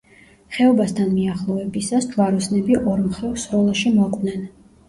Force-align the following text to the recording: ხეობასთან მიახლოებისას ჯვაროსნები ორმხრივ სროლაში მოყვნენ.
ხეობასთან 0.53 1.11
მიახლოებისას 1.17 2.09
ჯვაროსნები 2.15 2.81
ორმხრივ 2.95 3.37
სროლაში 3.47 3.93
მოყვნენ. 4.01 4.53